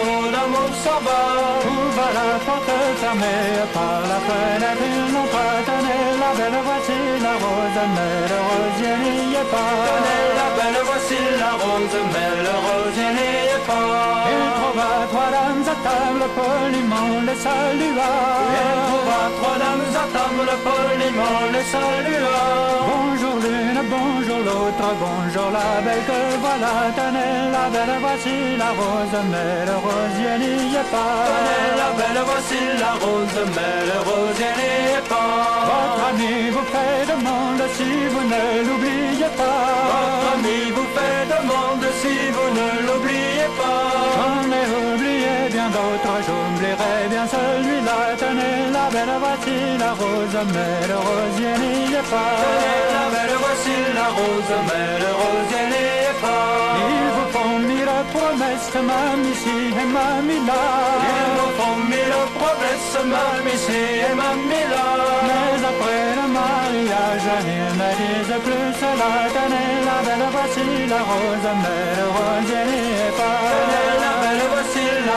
château 0.01 0.31
d'amour 0.33 0.71
s'en 0.83 1.01
va. 1.05 1.21
Ouvre 1.67 2.09
la 2.17 2.39
porte 2.47 2.73
fermée 3.01 3.61
par 3.75 4.01
la 4.11 4.19
fenêtre, 4.27 4.85
ils 4.85 5.13
n'ont 5.13 5.29
pas 5.35 5.53
la 6.21 6.31
belle, 6.37 6.59
voici 6.65 6.99
la 7.23 7.35
rose, 7.43 7.81
mais 7.95 8.15
le 8.31 8.39
rosier 8.49 8.95
n'y 9.03 9.35
est 9.35 9.51
pas. 9.53 9.73
La 10.39 10.49
belle, 10.57 10.81
voici 10.85 11.19
la 11.39 11.53
rose, 11.63 11.99
mais 12.13 12.33
le 12.47 12.55
rosier 12.67 13.11
n'y 13.17 13.31
est 13.57 13.65
pas. 13.67 14.25
Il 14.33 14.45
trouva 14.59 14.91
trois 15.11 15.31
dames 15.35 15.65
à 15.67 15.77
table, 15.87 16.25
poliment 16.37 17.21
les 17.27 17.39
salua. 17.45 18.11
Il 18.59 18.73
trouva 18.89 19.21
trois 19.39 19.57
dames 19.63 19.97
à 20.03 20.07
table, 20.15 20.51
poliment 20.65 21.43
les 21.53 21.67
salua. 21.73 22.90
Bonjour 24.99 25.51
la 25.53 25.81
belle 25.85 26.03
que 26.05 26.21
voilà. 26.41 26.73
Tenez 26.99 27.51
la 27.55 27.65
belle, 27.71 27.95
voici 28.01 28.57
la 28.59 28.71
rose, 28.71 29.19
mais 29.31 29.65
le 29.71 29.77
rosier 29.87 30.35
n'y 30.43 30.75
est 30.75 30.91
pas. 30.91 31.15
Tenez 31.31 31.67
la 31.81 31.91
belle, 31.99 32.23
voici 32.31 32.61
la 32.81 32.93
rose, 33.03 33.39
mais 33.55 33.77
le 33.91 33.99
rosier 34.09 34.53
n'y 34.59 34.99
est 34.99 35.09
pas. 35.09 35.31
Votre 35.71 36.03
ami 36.11 36.51
vous 36.51 36.67
fait 36.73 37.01
demande 37.13 37.63
si 37.77 37.91
vous 38.13 38.25
ne 38.35 38.45
l'oubliez 38.67 39.33
pas. 39.41 39.63
Votre 39.95 40.29
ami 40.35 40.59
vous 40.75 40.89
fait 40.97 41.23
demande 41.35 41.87
si 42.03 42.15
vous 42.37 42.51
ne 42.59 42.69
l'oubliez 42.87 43.51
pas. 43.61 44.11
J'en 44.17 44.43
ai 44.59 44.67
oublié 44.75 44.90
bien 45.51 45.69
d'autres, 45.71 46.17
j'oublierai 46.27 47.09
bien 47.09 47.27
celui-là. 47.27 47.99
Tenez 48.23 48.59
la 48.77 48.87
belle, 48.95 49.15
voici 49.25 49.57
la 49.79 49.93
rose, 50.01 50.39
mais 50.55 50.77
le 50.91 50.99
rosier 51.09 51.55
n'y 51.63 51.95
est 51.95 52.09
pas. 52.13 52.35
Tenez 52.43 52.83
la 52.95 53.05
belle, 53.15 53.37
voici 53.45 53.77
la 53.99 54.09
rose, 54.19 54.55
mais 54.69 54.89
le 55.05 55.11
rosier 55.21 55.65
n'y 55.73 55.87
est 56.11 56.19
pas. 56.23 56.47
Ils 56.95 57.11
vous 57.15 57.29
font 57.35 57.59
mille 57.69 57.95
promesses, 58.15 58.75
mamie 58.91 59.31
ici 59.35 59.59
et 59.83 59.89
mamie 59.97 60.43
là. 60.49 60.63
Ils 61.11 61.33
vous 61.39 61.53
font 61.59 61.79
mille 61.93 62.19
promesses, 62.39 62.99
mamie 63.13 63.55
ici 63.59 63.83
et 64.07 64.15
mamie 64.21 64.67
là. 64.73 64.87
Mais 65.29 65.59
après 65.71 66.05
le 66.19 66.27
mariage, 66.41 67.29
ils 67.55 67.73
ne 67.81 67.91
disent 68.01 68.41
plus 68.47 68.71
cela. 68.81 69.11
Tenez 69.37 69.73
la 69.89 69.99
belle, 70.07 70.27
voici 70.35 70.67
la 70.93 71.01
rose, 71.11 71.49
mais 71.63 71.85
le 71.99 72.07
rosier 72.17 72.63
n'y 72.71 72.83
est 73.07 73.17
pas. 73.19 73.90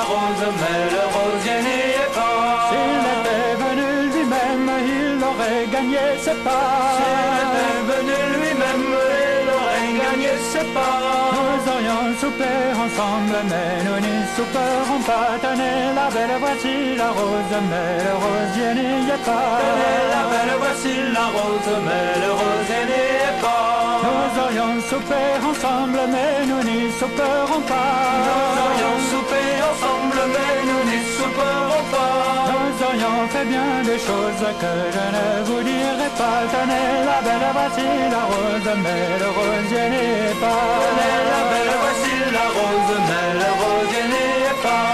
Rose, 0.10 0.46
mais 0.62 0.82
le 0.96 1.04
rosier 1.16 1.58
n'y 1.68 1.82
est 2.04 2.14
pas. 2.14 2.70
S'il 2.70 3.04
était 3.10 3.56
venu 3.64 3.88
lui-même, 4.14 4.70
il 4.96 5.24
aurait 5.30 5.66
gagné 5.76 6.04
ses 6.26 6.38
pas. 6.48 6.70
S'il 6.98 7.38
était 7.46 7.82
venu 7.92 8.18
lui-même, 8.38 8.90
il 9.42 9.48
aurait 9.58 9.92
gagné 10.04 10.32
ses 10.52 10.68
pas. 10.76 10.94
Nous 12.14 12.20
aurions 12.20 12.32
soupé 12.32 12.54
ensemble, 12.86 13.38
mais 13.50 13.84
nous 13.86 14.00
n'y 14.06 14.18
souperons 14.36 15.02
pas. 15.02 15.30
Tenez 15.42 15.94
la 15.96 16.10
belle, 16.14 16.38
voici 16.40 16.96
la 16.96 17.10
rose, 17.10 17.56
mais 17.72 18.04
le 18.06 18.14
rosier 18.24 18.72
n'y 18.78 19.10
est 19.10 19.24
pas. 19.26 19.58
Tenez 19.64 20.00
la 20.14 20.24
belle, 20.32 20.56
voici 20.60 20.94
la 21.18 21.26
rose, 21.36 21.74
mais 21.88 22.10
le 22.24 22.32
rosier 22.40 22.84
n'y 22.90 23.04
est 23.30 23.42
pas. 23.42 24.02
Nous 24.06 24.42
aurions 24.44 24.74
soupé 24.90 25.24
ensemble, 25.50 26.02
mais 26.14 26.46
nous 26.50 26.64
n'y 26.70 26.92
souperons 27.00 27.64
pas. 27.72 27.98
Nous 28.28 28.56
aurions 28.66 28.98
soupé 29.10 29.44
ensemble, 29.72 30.20
mais 30.34 30.54
nous 30.70 30.84
n'y 30.90 31.02
souperons 31.18 31.86
pas. 31.94 32.14
Nous 32.54 32.74
aurions 32.88 33.20
fait 33.34 33.46
bien 33.54 33.70
des 33.90 34.00
choses 34.08 34.46
que 34.62 34.74
je 34.96 35.06
ne 35.18 35.28
vous 35.48 35.62
dirai 35.64 36.10
pas. 36.20 36.40
Tenez 36.54 36.90
la 37.10 37.20
belle, 37.26 37.48
voici 37.58 37.88
la 38.14 38.24
rose, 38.32 38.72
mais 38.84 39.04
le 39.22 39.30
rosier 39.40 39.86
n'y 39.94 40.06
est 40.30 40.38
pas. 40.44 40.66
Tenez 40.86 41.18
la 41.34 41.42
belle, 41.52 41.74
voici 41.84 42.03
la 42.32 42.48
rose, 42.50 43.00
mais 43.08 43.34
le 43.40 43.50
rosier 43.62 44.04
n'y 44.08 44.46
est 44.46 44.62
pas. 44.62 44.94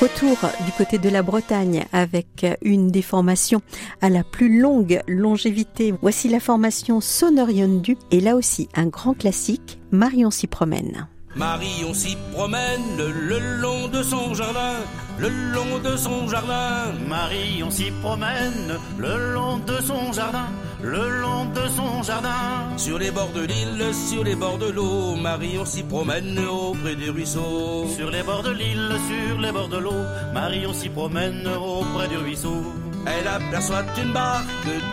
Retour 0.00 0.38
du 0.64 0.72
côté 0.72 0.96
de 0.98 1.10
la 1.10 1.22
Bretagne 1.22 1.84
avec 1.92 2.46
une 2.62 2.90
des 2.90 3.02
formations 3.02 3.60
à 4.00 4.08
la 4.08 4.24
plus 4.24 4.58
longue 4.58 5.02
longévité. 5.06 5.92
Voici 6.00 6.28
la 6.28 6.40
formation 6.40 7.02
Sonorion 7.02 7.80
Du 7.80 7.98
et 8.10 8.20
là 8.20 8.34
aussi 8.34 8.68
un 8.74 8.86
grand 8.86 9.12
classique, 9.12 9.78
Marion 9.90 10.30
s'y 10.30 10.46
promène. 10.46 11.06
Marion 11.36 11.94
s'y 11.94 12.16
promène 12.32 12.96
le 12.96 13.38
long 13.60 13.86
de 13.88 14.02
son 14.02 14.34
jardin, 14.34 14.78
le 15.18 15.28
long 15.28 15.78
de 15.78 15.96
son 15.96 16.26
jardin. 16.28 16.92
Marion 17.06 17.70
s'y 17.70 17.92
promène 18.02 18.78
le 18.98 19.34
long 19.34 19.58
de 19.58 19.80
son 19.80 20.12
jardin, 20.12 20.48
le 20.82 21.20
long 21.20 21.44
de 21.46 21.68
son 21.68 22.02
jardin. 22.02 22.76
Sur 22.76 22.98
les 22.98 23.10
bords 23.10 23.32
de 23.34 23.42
l'île, 23.42 23.94
sur 23.94 24.24
les 24.24 24.34
bords 24.34 24.58
de 24.58 24.70
l'eau, 24.70 25.16
Marion 25.16 25.64
s'y 25.64 25.82
promène 25.82 26.38
auprès 26.38 26.96
des 26.96 27.10
ruisseaux. 27.10 27.86
Sur 27.96 28.10
les 28.10 28.22
bords 28.22 28.42
de 28.42 28.50
l'île, 28.50 28.92
sur 29.08 29.38
les 29.38 29.52
bords 29.52 29.68
de 29.68 29.78
l'eau, 29.78 30.02
Marion 30.32 30.72
s'y 30.72 30.88
promène 30.88 31.46
auprès 31.46 32.08
du 32.08 32.16
ruisseau. 32.16 32.62
Elle 33.06 33.28
aperçoit 33.28 33.84
une 34.02 34.12
barque 34.12 34.46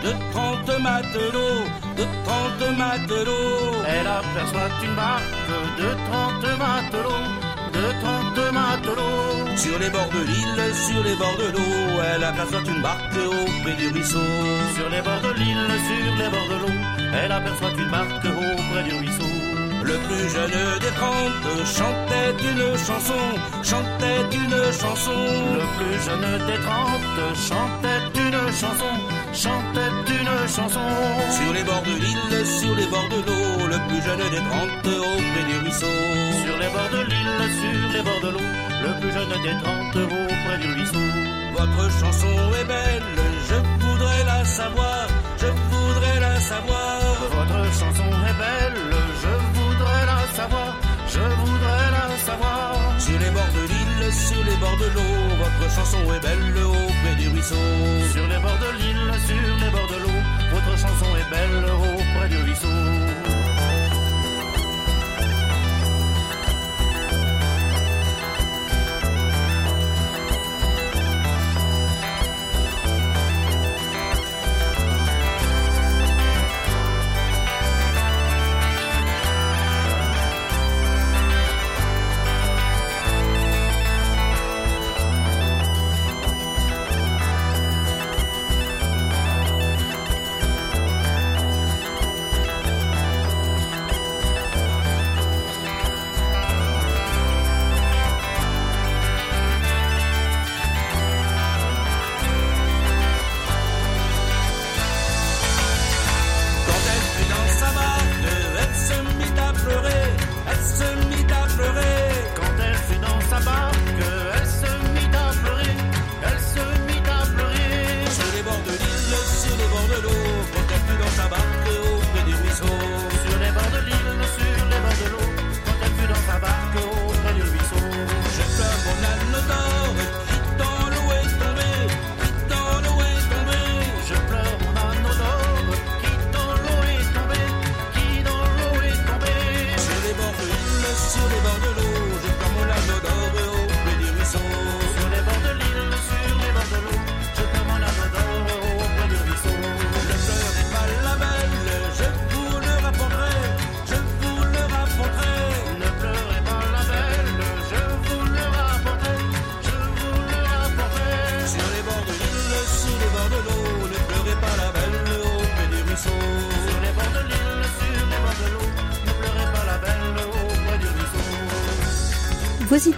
de 0.04 0.12
trente 0.32 0.80
matelots, 0.80 1.64
de 1.96 2.04
trente 2.24 2.78
matelots. 2.78 3.82
Elle 3.86 4.06
aperçoit 4.06 4.70
une 4.82 4.94
barque 4.94 5.50
de 5.78 5.88
trente 6.08 6.58
matelots, 6.58 7.28
de 7.72 7.84
trente 8.00 8.52
matelots. 8.52 9.37
Sur 9.58 9.76
les 9.80 9.90
bords 9.90 10.08
de 10.10 10.20
l'île, 10.20 10.74
sur 10.86 11.02
les 11.02 11.16
bords 11.16 11.36
de 11.36 11.50
l'eau, 11.50 12.00
elle 12.14 12.22
aperçoit 12.22 12.60
une 12.60 12.80
barque 12.80 13.16
auprès 13.16 13.74
du 13.74 13.88
ruisseau. 13.88 14.28
Sur 14.76 14.88
les 14.88 15.02
bords 15.02 15.20
de 15.20 15.32
l'île, 15.32 15.68
sur 15.88 16.14
les 16.16 16.30
bords 16.30 16.48
de 16.48 16.58
l'eau, 16.62 16.78
elle 17.20 17.32
aperçoit 17.32 17.72
une 17.76 17.90
barque 17.90 18.24
auprès 18.24 18.82
du 18.84 18.94
ruisseau. 18.94 19.32
Le 19.82 19.96
plus 20.06 20.28
jeune 20.34 20.78
des 20.78 20.94
trente 21.00 21.48
chantait 21.66 22.34
une 22.50 22.78
chanson, 22.86 23.24
chantait 23.64 24.22
une 24.36 24.60
chanson. 24.80 25.18
Le 25.58 25.66
plus 25.76 25.98
jeune 26.06 26.46
des 26.46 26.60
trente 26.66 27.18
chantait 27.48 28.02
une 28.14 28.40
chanson, 28.52 28.94
chantait 29.32 29.92
une 30.06 30.17
Sur 30.58 31.52
les 31.52 31.62
bords 31.62 31.82
de 31.82 31.94
l'île, 32.02 32.46
sur 32.46 32.74
les 32.74 32.86
bords 32.86 33.08
de 33.10 33.20
l'eau, 33.26 33.66
le 33.68 33.78
plus 33.86 34.02
jeune 34.02 34.18
des 34.18 34.42
trente 34.48 34.86
auprès 34.86 35.44
du 35.46 35.56
ruisseau. 35.62 35.86
Sur 36.44 36.58
les 36.58 36.68
bords 36.74 36.90
de 36.90 37.02
l'île, 37.10 37.42
sur 37.60 37.92
les 37.94 38.02
bords 38.02 38.20
de 38.24 38.30
l'eau, 38.34 38.48
le 38.82 39.00
plus 39.00 39.12
jeune 39.12 39.28
des 39.28 39.56
trente 39.62 39.96
auprès 39.96 40.58
du 40.58 40.72
ruisseau. 40.72 41.06
Votre 41.56 41.90
chanson 42.00 42.34
est 42.60 42.64
belle, 42.64 43.02
je 43.48 43.54
voudrais 43.86 44.24
la 44.24 44.44
savoir, 44.44 45.06
je 45.38 45.46
voudrais 45.46 46.20
la 46.20 46.40
savoir. 46.40 46.98
Votre 47.30 47.64
chanson 47.78 48.08
est 48.28 48.38
belle, 48.42 48.82
je 49.22 49.32
voudrais 49.58 50.06
la 50.10 50.20
savoir, 50.34 50.76
je 51.08 51.24
voudrais 51.40 51.90
la 51.98 52.16
savoir. 52.26 52.74
Sur 52.98 53.18
les 53.20 53.30
bords 53.30 53.54
de 53.54 53.62
l'île, 53.72 53.77
sur 54.12 54.42
les 54.44 54.56
bords 54.56 54.76
de 54.76 54.86
l'eau, 54.94 55.36
votre 55.38 55.74
chanson 55.74 55.98
est 56.12 56.20
belle 56.20 56.64
auprès 56.64 57.14
du 57.16 57.28
ruisseau. 57.28 57.54
Sur 58.12 58.26
les 58.26 58.38
bords 58.38 58.58
de 58.58 58.78
l'île, 58.78 59.12
sur 59.26 59.36
les 59.36 59.70
bords 59.70 59.88
de 59.88 60.02
l'eau, 60.02 60.18
votre 60.52 60.78
chanson 60.78 61.16
est 61.16 61.30
belle 61.30 61.64
auprès 61.64 62.28
du 62.28 62.36
ruisseau. 62.38 63.07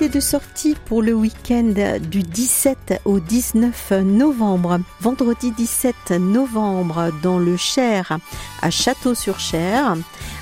Vos 0.01 0.07
idées 0.07 0.15
de 0.15 0.21
sortie 0.21 0.77
pour 0.87 1.03
le 1.03 1.13
week-end 1.13 1.75
du 2.01 2.23
17 2.23 3.03
au 3.05 3.21
19 3.21 3.91
novembre. 4.03 4.81
Vendredi 5.01 5.51
17 5.51 6.13
novembre 6.13 7.11
dans 7.23 7.39
le 7.39 7.59
Cher 7.59 8.19
à 8.63 8.71
Château-sur-Cher, 8.71 9.97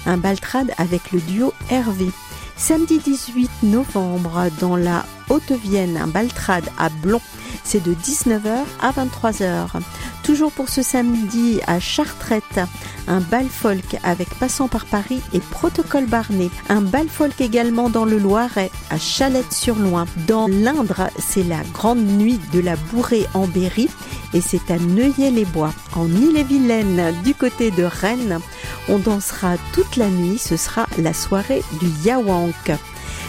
un 0.07 0.17
baltrade 0.17 0.71
avec 0.79 1.11
le 1.11 1.21
duo 1.21 1.53
Hervé. 1.71 2.07
Samedi 2.57 2.99
18 2.99 3.51
novembre, 3.65 4.49
dans 4.61 4.77
la 4.77 5.05
Haute-Vienne, 5.29 5.97
un 5.97 6.09
baltrade 6.09 6.69
à 6.79 6.89
Blon. 6.89 7.21
C'est 7.65 7.83
de 7.83 7.95
19h 7.95 8.65
à 8.81 8.93
23h. 8.93 9.81
Toujours 10.29 10.53
pour 10.53 10.69
ce 10.69 10.83
samedi 10.83 11.59
à 11.67 11.81
Chartrette, 11.81 12.61
un 13.07 13.21
bal 13.21 13.47
folk 13.49 13.97
avec 14.03 14.29
Passant 14.35 14.69
par 14.69 14.85
Paris 14.85 15.23
et 15.33 15.41
Protocole 15.41 16.05
Barnet. 16.05 16.51
Un 16.69 16.83
bal 16.83 17.09
folk 17.09 17.41
également 17.41 17.89
dans 17.89 18.05
le 18.05 18.19
Loiret, 18.19 18.71
à 18.91 18.99
Chalette-sur-Loing. 18.99 20.05
Dans 20.27 20.47
l'Indre, 20.47 21.09
c'est 21.19 21.45
la 21.45 21.63
grande 21.73 22.05
nuit 22.05 22.39
de 22.53 22.61
la 22.61 22.77
bourrée 22.77 23.27
en 23.33 23.47
Berry 23.47 23.89
et 24.35 24.43
c'est 24.43 24.71
à 24.71 24.77
Neuilly-les-Bois. 24.77 25.73
En 25.97 26.07
Ille-et-Vilaine, 26.09 27.15
du 27.25 27.35
côté 27.35 27.71
de 27.71 27.85
Rennes, 27.85 28.39
on 28.91 28.99
dansera 28.99 29.57
toute 29.73 29.97
la 29.97 30.11
nuit. 30.11 30.37
Ce 30.37 30.59
sera 30.59 30.87
la 30.99 31.15
soirée 31.15 31.63
du 31.81 31.89
Yawank. 32.05 32.73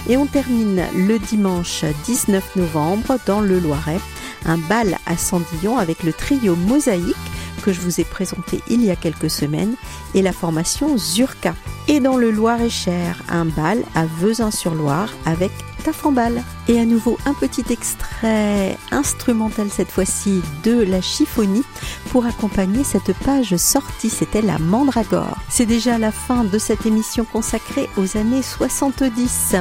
Et 0.10 0.18
on 0.18 0.26
termine 0.26 0.84
le 0.94 1.18
dimanche 1.18 1.86
19 2.06 2.58
novembre 2.58 3.20
dans 3.26 3.40
le 3.40 3.58
Loiret 3.60 4.00
un 4.46 4.58
bal 4.58 4.98
à 5.06 5.18
Sandillon 5.18 5.78
avec 5.78 6.04
le 6.04 6.14
trio 6.14 6.56
Mosaïque 6.56 7.16
que 7.60 7.74
je 7.74 7.82
vous 7.82 8.00
ai 8.00 8.04
présenté 8.04 8.62
il 8.70 8.84
y 8.84 8.90
a 8.90 8.96
quelques 8.96 9.30
semaines 9.30 9.76
et 10.14 10.22
la 10.22 10.32
formation 10.32 10.98
Zurka. 10.98 11.56
Et 11.88 12.00
dans 12.00 12.18
le 12.18 12.32
Loir-et-Cher, 12.32 13.22
un 13.30 13.46
bal 13.46 13.84
à 13.96 14.06
Vezin-sur-Loire 14.06 15.10
avec 15.26 15.52
Tafambal. 15.84 16.44
Et 16.68 16.80
à 16.80 16.86
nouveau 16.86 17.18
un 17.26 17.34
petit 17.34 17.66
extrait 17.70 18.78
instrumental 18.92 19.70
cette 19.70 19.92
fois-ci 19.92 20.42
de 20.64 20.82
la 20.82 21.02
chiffonie 21.02 21.64
pour 22.12 22.26
accompagner 22.26 22.84
cette 22.84 23.14
page 23.20 23.56
sortie. 23.58 24.10
C'était 24.10 24.42
la 24.42 24.60
Mandragore. 24.60 25.38
C'est 25.50 25.66
déjà 25.66 25.98
la 25.98 26.12
fin 26.12 26.44
de 26.44 26.58
cette 26.58 26.86
émission 26.86 27.26
consacrée 27.26 27.90
aux 27.98 28.18
années 28.18 28.44
70. 28.44 29.56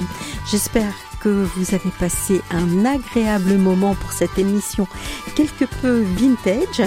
J'espère 0.50 0.92
que 1.20 1.28
vous 1.28 1.74
avez 1.74 1.90
passé 1.98 2.40
un 2.50 2.84
agréable 2.84 3.56
moment 3.56 3.94
pour 3.94 4.12
cette 4.12 4.38
émission 4.38 4.86
quelque 5.34 5.64
peu 5.80 6.02
vintage. 6.16 6.82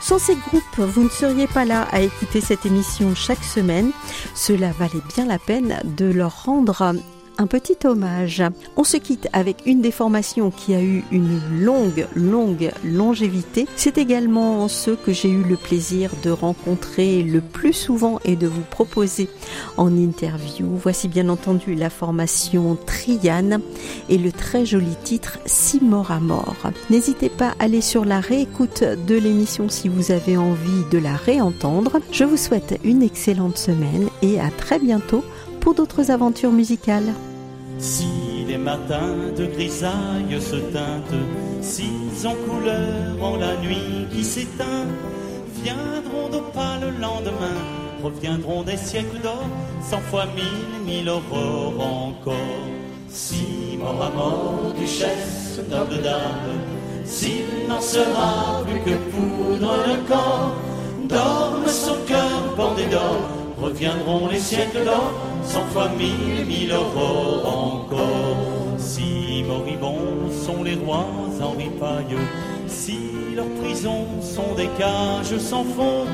Sans 0.00 0.18
ces 0.18 0.36
groupes, 0.36 0.78
vous 0.78 1.04
ne 1.04 1.08
seriez 1.08 1.46
pas 1.46 1.64
là 1.64 1.88
à 1.92 2.00
écouter 2.00 2.40
cette 2.40 2.66
émission 2.66 3.14
chaque 3.14 3.44
semaine. 3.44 3.90
Cela 4.34 4.72
valait 4.72 5.02
bien 5.14 5.26
la 5.26 5.38
peine 5.38 5.80
de 5.84 6.06
leur 6.06 6.44
rendre 6.44 6.94
un 7.38 7.46
petit 7.46 7.76
hommage. 7.84 8.42
On 8.76 8.84
se 8.84 8.96
quitte 8.96 9.28
avec 9.32 9.62
une 9.66 9.80
des 9.80 9.90
formations 9.90 10.50
qui 10.50 10.74
a 10.74 10.82
eu 10.82 11.04
une 11.10 11.40
longue, 11.60 12.06
longue 12.14 12.70
longévité. 12.84 13.66
C'est 13.76 13.98
également 13.98 14.68
ceux 14.68 14.96
que 14.96 15.12
j'ai 15.12 15.30
eu 15.30 15.42
le 15.42 15.56
plaisir 15.56 16.10
de 16.22 16.30
rencontrer 16.30 17.22
le 17.22 17.40
plus 17.40 17.72
souvent 17.72 18.20
et 18.24 18.36
de 18.36 18.46
vous 18.46 18.62
proposer 18.62 19.28
en 19.76 19.96
interview. 19.96 20.66
Voici 20.76 21.08
bien 21.08 21.28
entendu 21.28 21.74
la 21.74 21.90
formation 21.90 22.76
Triane 22.86 23.60
et 24.08 24.18
le 24.18 24.32
très 24.32 24.64
joli 24.66 24.94
titre 25.02 25.38
Si 25.46 25.82
mort 25.82 26.10
à 26.10 26.20
mort. 26.20 26.56
N'hésitez 26.90 27.28
pas 27.28 27.54
à 27.58 27.64
aller 27.64 27.80
sur 27.80 28.04
la 28.04 28.20
réécoute 28.20 28.82
de 28.82 29.14
l'émission 29.14 29.68
si 29.68 29.88
vous 29.88 30.12
avez 30.12 30.36
envie 30.36 30.84
de 30.90 30.98
la 30.98 31.16
réentendre. 31.16 32.00
Je 32.12 32.24
vous 32.24 32.36
souhaite 32.36 32.78
une 32.84 33.02
excellente 33.02 33.58
semaine 33.58 34.08
et 34.22 34.40
à 34.40 34.50
très 34.50 34.78
bientôt 34.78 35.24
pour 35.64 35.74
d'autres 35.74 36.10
aventures 36.10 36.52
musicales. 36.52 37.14
Si 37.78 38.06
les 38.46 38.58
matins 38.58 39.16
de 39.34 39.46
grisaille 39.46 40.38
se 40.38 40.56
teintent, 40.56 41.22
si 41.62 41.88
en 42.26 42.34
couleur 42.46 43.16
en 43.22 43.36
la 43.36 43.56
nuit 43.56 44.06
qui 44.12 44.22
s'éteint, 44.22 44.86
viendront 45.62 46.28
d'opale 46.30 46.82
le 46.82 47.00
lendemain, 47.00 47.58
reviendront 48.02 48.62
des 48.62 48.76
siècles 48.76 49.20
d'or, 49.22 49.46
cent 49.80 50.02
fois 50.10 50.26
mille, 50.36 50.84
mille 50.86 51.08
aurores 51.08 51.80
encore. 51.80 52.34
Si 53.08 53.78
mort 53.78 54.02
à 54.02 54.10
mort, 54.10 54.74
duchesse, 54.78 55.60
noble 55.70 56.02
dame, 56.02 56.60
s'il 57.06 57.68
n'en 57.68 57.80
sera 57.80 58.62
plus 58.66 58.80
que 58.80 58.96
poudre 59.10 59.76
le 59.86 59.96
corps, 60.06 60.54
dorme 61.08 61.66
son 61.66 61.96
cœur 62.06 62.54
bordé 62.54 62.84
d'or, 62.86 63.16
reviendront 63.58 64.28
les 64.28 64.40
siècles 64.40 64.84
d'or, 64.84 65.12
cent 65.44 65.64
fois 65.72 65.88
mille, 65.98 66.46
mille 66.46 66.72
aurores 66.72 67.46
encore. 67.46 68.36
Si 68.78 69.44
moribonds 69.46 70.30
sont 70.44 70.62
les 70.62 70.74
rois 70.74 71.06
en 71.40 71.50
ripaille, 71.50 72.16
si 72.66 72.98
leurs 73.34 73.50
prisons 73.62 74.06
sont 74.20 74.54
des 74.56 74.68
cages 74.78 75.36
sans 75.38 75.64
fond, 75.64 76.06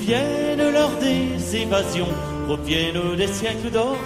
viennent 0.00 0.70
leurs 0.72 0.96
des 0.98 1.56
évasions, 1.56 2.14
reviennent 2.48 3.16
des 3.16 3.28
siècles 3.28 3.70
d'or, 3.70 3.96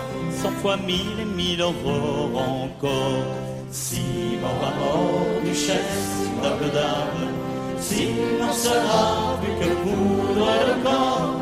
cent 0.43 0.53
fois 0.63 0.77
mille 0.77 1.27
mille 1.37 1.63
aurores 1.63 2.31
encore. 2.35 3.25
Si 3.71 4.03
mort 4.41 4.63
à 4.63 4.73
mort, 4.79 5.43
duchesse, 5.45 6.31
noble 6.43 6.71
dame, 6.73 7.29
s'il 7.79 8.15
n'en 8.41 8.53
sera 8.53 9.37
plus 9.43 9.55
que 9.61 9.73
poudre 9.83 10.49
le 10.69 10.83
corps, 10.83 11.35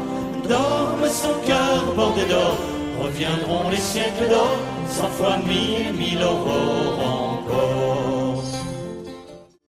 dorme 0.48 1.08
son 1.08 1.34
cœur 1.46 1.94
bordé 1.94 2.24
d'or, 2.24 2.56
reviendront 3.02 3.70
les 3.70 3.76
siècles 3.76 4.28
d'or, 4.28 4.56
cent 4.88 5.08
fois 5.08 5.38
mille, 5.46 5.92
mille 5.94 6.22
aurores 6.22 7.00
encore. 7.00 8.13